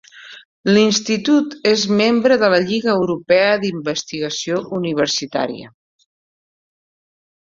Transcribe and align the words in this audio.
L'institut 0.67 1.51
és 1.71 1.83
membre 1.99 2.37
de 2.43 2.49
la 2.53 2.61
Lliga 2.69 2.89
Europea 2.93 3.51
d'Investigació 3.65 4.57
Universitària. 4.79 5.71